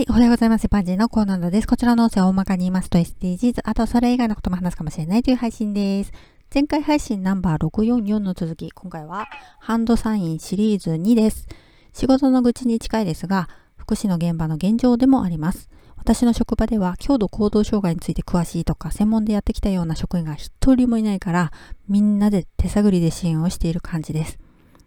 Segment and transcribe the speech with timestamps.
[0.00, 0.66] はい、おはようございます。
[0.70, 1.66] パンジーのコーナーです。
[1.66, 6.12] こちらの音声を大まかに言いますと SDGs、あとそれ以外のことも話すかもしれないという配信です。
[6.54, 9.26] 前回配信ナンバー644の続き、今回は
[9.58, 11.46] ハンドサインシリーズ2です。
[11.92, 15.68] 仕事の愚痴に近いですが、福祉の現場の現状でもあります。
[15.98, 21.52] 私の職場では強度行動障害について詳しいとか専門でやってきたような職員が一人もいないから
[21.90, 24.38] みんなで手探りで支援をしている感じです。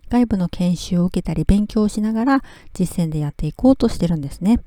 [0.09, 2.41] 外部の研修を受けたり勉強をしながら
[2.73, 4.59] 実践でやっていこうとしてるんですね。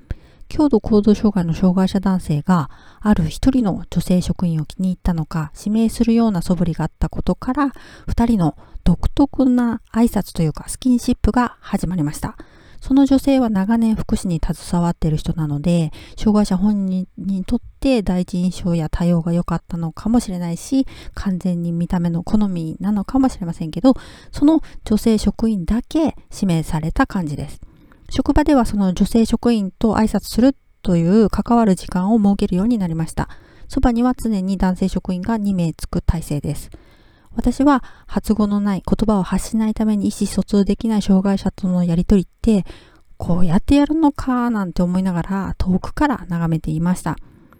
[0.48, 7.72] 強度行動障害の障害者男性がある一人の女性職員を気に入ったのか指名するような素振りがあったことから
[8.06, 12.36] 二人の独特な挨拶というかスキンシップが始まりました。
[12.80, 23.94] その女性は長年福祉に携わっている人なので、障害者本人にとって第一印象や対応が良かったのかもしれないし、完全に見た目の好みなのかもしれませんけど、
[24.30, 27.60] その女性職員だけ指名された感じです。
[28.10, 33.28] 職場ではその女性職員と挨拶するという関わる時間を設けるようになりました。
[33.68, 36.70] そばには常に男性職員が2名つく体制です。
[37.34, 42.64] 私は発語のない言葉を発しないために意思疎通できない障害者とのやりとりって
[43.18, 47.16] こうやってやるのかなんて思いながら遠くから眺めていました。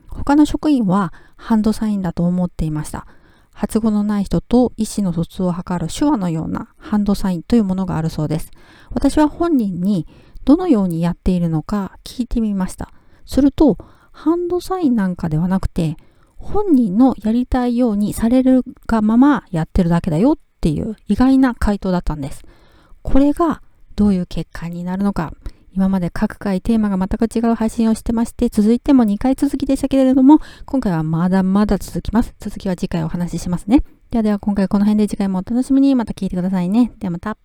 [0.09, 3.07] 他の職員はハンドサインだと思っていました。
[3.53, 8.51] 発語のない人と意思の疎通を図る手話のようなハンドサインというものがあるそうです。
[8.91, 10.07] 私は本人に
[10.47, 12.93] どのようにやっているのか聞いてみました。
[13.27, 13.77] すると、
[14.13, 15.97] ハンドサインなんかではなくて、
[16.37, 22.45] 本人のやりたいようにされるがままやってるだけだよっていう意外な回答だったんです。
[23.03, 23.61] これが
[23.97, 25.33] どういう結果になるのか、
[25.73, 32.37] 今まで各回テーマが全く違う配信をしてまして、続いても2回続きでしたけれども、今回はまだまだ続きます。
[32.39, 33.83] 続きは次回お話ししますね。
[34.11, 36.93] ではでは今回この辺で次回もお楽しみにまた聞いてくださいね。
[36.99, 37.37] ではまた。